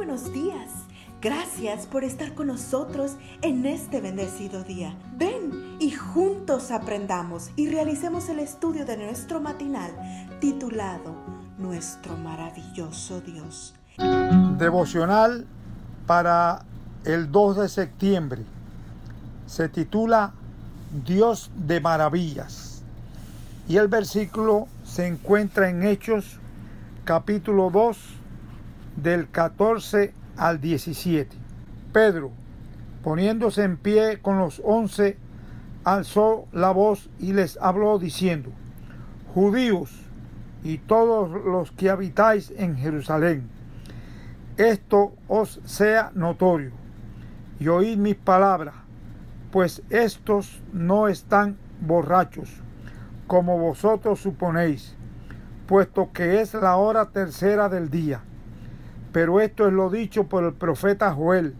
buenos 0.00 0.32
días. 0.32 0.70
Gracias 1.20 1.84
por 1.84 2.04
estar 2.04 2.32
con 2.32 2.46
nosotros 2.46 3.16
en 3.42 3.66
este 3.66 4.00
bendecido 4.00 4.64
día. 4.64 4.96
Ven 5.18 5.76
y 5.78 5.90
juntos 5.90 6.70
aprendamos 6.70 7.50
y 7.54 7.68
realicemos 7.68 8.30
el 8.30 8.38
estudio 8.38 8.86
de 8.86 8.96
nuestro 8.96 9.42
matinal 9.42 9.90
titulado 10.40 11.14
Nuestro 11.58 12.16
maravilloso 12.16 13.20
Dios. 13.20 13.74
Devocional 14.56 15.44
para 16.06 16.62
el 17.04 17.30
2 17.30 17.58
de 17.58 17.68
septiembre. 17.68 18.42
Se 19.46 19.68
titula 19.68 20.32
Dios 21.04 21.50
de 21.54 21.78
maravillas. 21.78 22.82
Y 23.68 23.76
el 23.76 23.88
versículo 23.88 24.66
se 24.82 25.06
encuentra 25.06 25.68
en 25.68 25.82
Hechos 25.82 26.40
capítulo 27.04 27.68
2 27.68 28.19
del 29.02 29.28
14 29.28 30.12
al 30.36 30.60
17. 30.60 31.36
Pedro, 31.92 32.30
poniéndose 33.02 33.62
en 33.64 33.76
pie 33.76 34.20
con 34.20 34.38
los 34.38 34.60
once, 34.64 35.16
alzó 35.84 36.46
la 36.52 36.70
voz 36.70 37.08
y 37.18 37.32
les 37.32 37.58
habló 37.60 37.98
diciendo, 37.98 38.50
Judíos 39.34 39.90
y 40.62 40.78
todos 40.78 41.30
los 41.44 41.72
que 41.72 41.90
habitáis 41.90 42.52
en 42.56 42.76
Jerusalén, 42.76 43.48
esto 44.56 45.14
os 45.28 45.60
sea 45.64 46.12
notorio, 46.14 46.72
y 47.58 47.68
oíd 47.68 47.96
mis 47.96 48.16
palabras, 48.16 48.74
pues 49.50 49.82
estos 49.88 50.60
no 50.72 51.08
están 51.08 51.56
borrachos, 51.80 52.50
como 53.26 53.58
vosotros 53.58 54.20
suponéis, 54.20 54.96
puesto 55.66 56.12
que 56.12 56.40
es 56.40 56.52
la 56.54 56.76
hora 56.76 57.10
tercera 57.10 57.68
del 57.68 57.88
día. 57.90 58.22
Pero 59.12 59.40
esto 59.40 59.66
es 59.66 59.72
lo 59.72 59.90
dicho 59.90 60.24
por 60.24 60.44
el 60.44 60.52
profeta 60.52 61.12
Joel. 61.12 61.54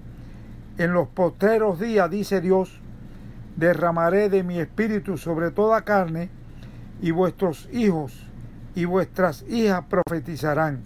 En 0.79 0.93
los 0.93 1.09
posteros 1.09 1.81
días, 1.81 2.11
dice 2.11 2.41
Dios, 2.41 2.81
derramaré 3.57 4.29
de 4.29 4.43
mi 4.43 4.59
espíritu 4.59 5.19
sobre 5.19 5.51
toda 5.51 5.83
carne, 5.83 6.31
y 7.03 7.11
vuestros 7.13 7.69
hijos 7.73 8.27
y 8.75 8.85
vuestras 8.85 9.45
hijas 9.49 9.85
profetizarán. 9.89 10.85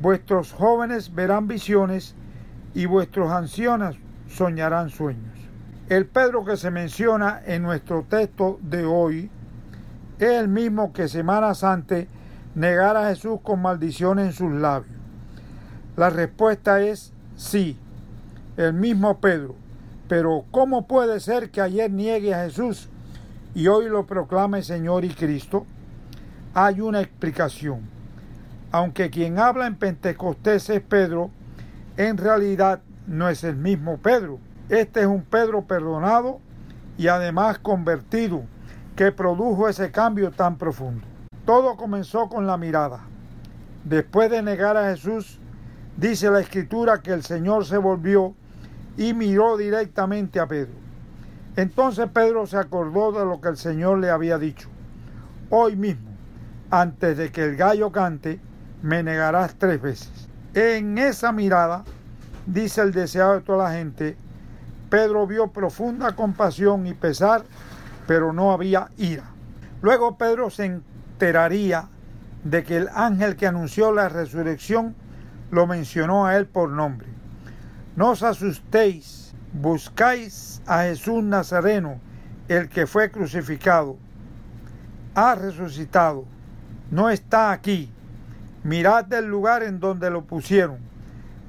Vuestros 0.00 0.52
jóvenes 0.52 1.14
verán 1.14 1.48
visiones, 1.48 2.14
y 2.74 2.86
vuestros 2.86 3.30
ancianos 3.30 3.96
soñarán 4.28 4.90
sueños. 4.90 5.38
El 5.88 6.06
Pedro 6.06 6.44
que 6.44 6.56
se 6.56 6.70
menciona 6.70 7.40
en 7.46 7.62
nuestro 7.62 8.02
texto 8.02 8.58
de 8.62 8.84
hoy 8.84 9.30
es 10.18 10.30
el 10.32 10.48
mismo 10.48 10.92
que 10.92 11.08
semanas 11.08 11.64
antes 11.64 12.08
negara 12.54 13.06
a 13.06 13.08
Jesús 13.10 13.40
con 13.42 13.62
maldición 13.62 14.18
en 14.18 14.32
sus 14.32 14.52
labios. 14.52 14.97
La 15.98 16.10
respuesta 16.10 16.80
es 16.80 17.12
sí, 17.34 17.76
el 18.56 18.72
mismo 18.72 19.18
Pedro. 19.18 19.56
Pero 20.06 20.44
¿cómo 20.52 20.86
puede 20.86 21.18
ser 21.18 21.50
que 21.50 21.60
ayer 21.60 21.90
niegue 21.90 22.32
a 22.32 22.44
Jesús 22.44 22.88
y 23.52 23.66
hoy 23.66 23.88
lo 23.88 24.06
proclame 24.06 24.62
Señor 24.62 25.04
y 25.04 25.08
Cristo? 25.08 25.66
Hay 26.54 26.80
una 26.80 27.00
explicación. 27.00 27.80
Aunque 28.70 29.10
quien 29.10 29.40
habla 29.40 29.66
en 29.66 29.74
Pentecostés 29.74 30.70
es 30.70 30.82
Pedro, 30.82 31.30
en 31.96 32.16
realidad 32.16 32.80
no 33.08 33.28
es 33.28 33.42
el 33.42 33.56
mismo 33.56 33.96
Pedro. 33.96 34.38
Este 34.68 35.00
es 35.00 35.06
un 35.06 35.22
Pedro 35.22 35.62
perdonado 35.62 36.38
y 36.96 37.08
además 37.08 37.58
convertido 37.58 38.42
que 38.94 39.10
produjo 39.10 39.68
ese 39.68 39.90
cambio 39.90 40.30
tan 40.30 40.58
profundo. 40.58 41.04
Todo 41.44 41.74
comenzó 41.74 42.28
con 42.28 42.46
la 42.46 42.56
mirada. 42.56 43.00
Después 43.82 44.30
de 44.30 44.44
negar 44.44 44.76
a 44.76 44.90
Jesús, 44.90 45.40
Dice 45.98 46.30
la 46.30 46.38
escritura 46.38 47.02
que 47.02 47.12
el 47.12 47.24
Señor 47.24 47.66
se 47.66 47.76
volvió 47.76 48.32
y 48.96 49.14
miró 49.14 49.56
directamente 49.56 50.38
a 50.38 50.46
Pedro. 50.46 50.74
Entonces 51.56 52.08
Pedro 52.14 52.46
se 52.46 52.56
acordó 52.56 53.10
de 53.10 53.24
lo 53.24 53.40
que 53.40 53.48
el 53.48 53.56
Señor 53.56 53.98
le 53.98 54.08
había 54.08 54.38
dicho. 54.38 54.68
Hoy 55.50 55.74
mismo, 55.74 56.08
antes 56.70 57.16
de 57.16 57.32
que 57.32 57.42
el 57.42 57.56
gallo 57.56 57.90
cante, 57.90 58.38
me 58.80 59.02
negarás 59.02 59.56
tres 59.56 59.82
veces. 59.82 60.28
En 60.54 60.98
esa 60.98 61.32
mirada, 61.32 61.82
dice 62.46 62.80
el 62.82 62.92
deseado 62.92 63.34
de 63.34 63.40
toda 63.40 63.64
la 63.64 63.74
gente, 63.74 64.16
Pedro 64.90 65.26
vio 65.26 65.48
profunda 65.48 66.14
compasión 66.14 66.86
y 66.86 66.94
pesar, 66.94 67.42
pero 68.06 68.32
no 68.32 68.52
había 68.52 68.92
ira. 68.98 69.24
Luego 69.82 70.16
Pedro 70.16 70.48
se 70.48 70.66
enteraría 70.66 71.88
de 72.44 72.62
que 72.62 72.76
el 72.76 72.88
ángel 72.94 73.34
que 73.34 73.48
anunció 73.48 73.92
la 73.92 74.08
resurrección 74.08 74.94
lo 75.50 75.66
mencionó 75.66 76.26
a 76.26 76.36
él 76.36 76.46
por 76.46 76.70
nombre. 76.70 77.08
No 77.96 78.10
os 78.10 78.22
asustéis, 78.22 79.34
buscáis 79.52 80.62
a 80.66 80.82
Jesús 80.82 81.22
Nazareno, 81.22 82.00
el 82.48 82.68
que 82.68 82.86
fue 82.86 83.10
crucificado. 83.10 83.96
Ha 85.14 85.34
resucitado, 85.34 86.24
no 86.90 87.10
está 87.10 87.52
aquí. 87.52 87.90
Mirad 88.62 89.04
del 89.04 89.26
lugar 89.26 89.62
en 89.62 89.80
donde 89.80 90.10
lo 90.10 90.24
pusieron. 90.24 90.78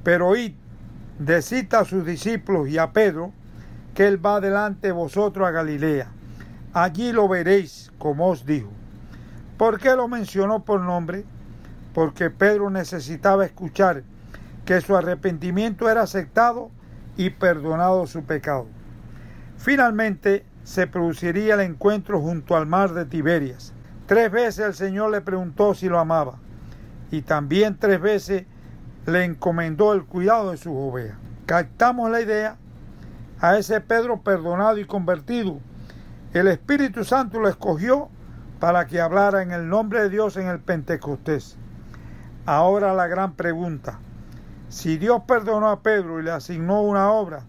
Pero 0.03 0.35
id, 0.35 0.53
decid 1.19 1.73
a 1.73 1.85
sus 1.85 2.05
discípulos 2.05 2.69
y 2.69 2.77
a 2.77 2.91
Pedro 2.93 3.33
que 3.93 4.07
él 4.07 4.23
va 4.23 4.39
delante 4.39 4.87
de 4.87 4.93
vosotros 4.93 5.47
a 5.47 5.51
Galilea. 5.51 6.09
Allí 6.73 7.11
lo 7.11 7.27
veréis, 7.27 7.91
como 7.97 8.29
os 8.29 8.45
dijo. 8.45 8.69
¿Por 9.57 9.79
qué 9.79 9.95
lo 9.95 10.07
mencionó 10.07 10.63
por 10.63 10.79
nombre? 10.81 11.25
Porque 11.93 12.29
Pedro 12.29 12.69
necesitaba 12.69 13.45
escuchar 13.45 14.03
que 14.65 14.81
su 14.81 14.95
arrepentimiento 14.95 15.89
era 15.89 16.03
aceptado 16.03 16.69
y 17.17 17.31
perdonado 17.31 18.07
su 18.07 18.23
pecado. 18.23 18.67
Finalmente 19.57 20.45
se 20.63 20.87
produciría 20.87 21.55
el 21.55 21.61
encuentro 21.61 22.21
junto 22.21 22.55
al 22.55 22.65
mar 22.65 22.93
de 22.93 23.05
Tiberias. 23.05 23.73
Tres 24.05 24.31
veces 24.31 24.65
el 24.65 24.73
Señor 24.73 25.11
le 25.11 25.21
preguntó 25.21 25.73
si 25.73 25.89
lo 25.89 25.99
amaba 25.99 26.39
y 27.11 27.21
también 27.21 27.77
tres 27.77 27.99
veces 27.99 28.45
le 29.05 29.23
encomendó 29.23 29.93
el 29.93 30.05
cuidado 30.05 30.51
de 30.51 30.57
sus 30.57 30.73
ovejas. 30.73 31.17
Captamos 31.45 32.11
la 32.11 32.21
idea 32.21 32.57
a 33.41 33.57
ese 33.57 33.81
Pedro 33.81 34.21
perdonado 34.21 34.77
y 34.77 34.85
convertido. 34.85 35.59
El 36.33 36.47
Espíritu 36.47 37.03
Santo 37.03 37.39
lo 37.39 37.49
escogió 37.49 38.09
para 38.59 38.85
que 38.85 39.01
hablara 39.01 39.41
en 39.41 39.51
el 39.51 39.67
nombre 39.67 40.01
de 40.01 40.09
Dios 40.09 40.37
en 40.37 40.47
el 40.47 40.59
Pentecostés. 40.59 41.57
Ahora 42.51 42.95
la 42.95 43.05
gran 43.05 43.33
pregunta. 43.33 43.99
Si 44.69 44.97
Dios 44.97 45.21
perdonó 45.27 45.69
a 45.69 45.83
Pedro 45.83 46.19
y 46.19 46.23
le 46.23 46.31
asignó 46.31 46.81
una 46.81 47.11
obra, 47.11 47.43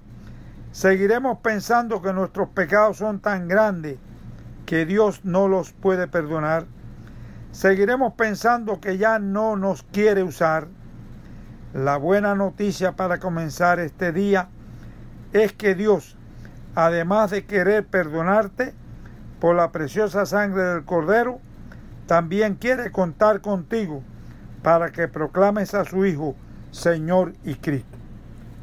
¿seguiremos 0.73 1.39
pensando 1.39 2.03
que 2.03 2.13
nuestros 2.13 2.51
pecados 2.51 2.99
son 2.99 3.19
tan 3.19 3.49
grandes 3.49 3.97
que 4.67 4.85
Dios 4.85 5.25
no 5.25 5.49
los 5.49 5.73
puede 5.73 6.07
perdonar? 6.07 6.67
¿Seguiremos 7.51 8.13
pensando 8.13 8.79
que 8.79 8.99
ya 8.99 9.19
no 9.19 9.57
nos 9.57 9.85
quiere 9.85 10.23
usar? 10.23 10.69
La 11.73 11.97
buena 11.97 12.35
noticia 12.35 12.93
para 12.93 13.21
comenzar 13.21 13.81
este 13.81 14.13
día 14.13 14.49
es 15.33 15.55
que 15.55 15.75
Dios, 15.75 16.19
además 16.75 17.31
de 17.31 17.47
querer 17.47 17.87
perdonarte 17.87 18.75
por 19.41 19.57
la 19.57 19.73
preciosa 19.73 20.27
sangre 20.27 20.63
del 20.63 20.85
Cordero, 20.85 21.41
también 22.07 22.57
quiere 22.57 22.93
contar 22.93 23.41
contigo 23.41 24.03
para 24.63 24.91
que 24.91 25.09
proclames 25.09 25.75
a 25.75 25.85
su 25.85 26.05
Hijo 26.05 26.35
Señor 26.71 27.35
y 27.45 27.55
Cristo. 27.55 27.99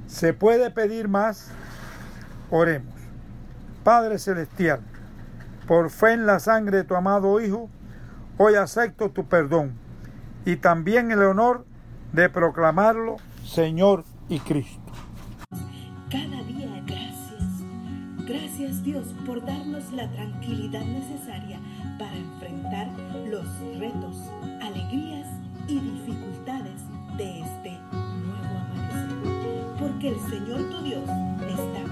¿Se 0.07 0.33
puede 0.33 0.71
pedir 0.71 1.07
más? 1.07 1.51
Oremos. 2.49 2.93
Padre 3.83 4.19
Celestial, 4.19 4.81
por 5.67 5.89
fe 5.89 6.13
en 6.13 6.25
la 6.25 6.39
sangre 6.39 6.77
de 6.77 6.83
tu 6.83 6.95
amado 6.95 7.39
Hijo, 7.39 7.69
hoy 8.37 8.55
acepto 8.55 9.09
tu 9.09 9.25
perdón 9.25 9.73
y 10.45 10.57
también 10.57 11.11
el 11.11 11.23
honor 11.23 11.65
de 12.13 12.29
proclamarlo 12.29 13.17
Señor 13.45 14.03
y 14.29 14.39
Cristo. 14.39 14.91
Cada 16.09 16.43
día 16.43 16.83
gracias. 16.85 17.43
Gracias 18.25 18.83
Dios 18.83 19.07
por 19.25 19.45
darnos 19.45 19.91
la 19.93 20.09
tranquilidad 20.11 20.83
necesaria 20.83 21.59
para 21.97 22.15
enfrentar 22.15 22.87
los 23.29 23.45
retos, 23.79 24.17
alegrías 24.61 25.16
y 25.67 25.79
dificultades 25.79 26.81
de 27.17 27.41
este 27.41 27.71
nuevo 27.91 28.57
amanecer. 28.57 29.77
Porque 29.79 30.09
el 30.09 30.19
Señor 30.29 30.69
tu 30.69 30.81
Dios 30.83 31.03
está 31.03 31.86